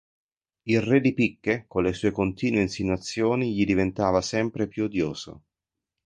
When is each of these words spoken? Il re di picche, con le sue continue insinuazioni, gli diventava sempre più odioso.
Il 0.63 0.81
re 0.81 0.99
di 0.99 1.13
picche, 1.13 1.65
con 1.67 1.83
le 1.83 1.93
sue 1.93 2.09
continue 2.09 2.61
insinuazioni, 2.63 3.53
gli 3.53 3.63
diventava 3.65 4.19
sempre 4.21 4.67
più 4.67 4.85
odioso. 4.85 5.43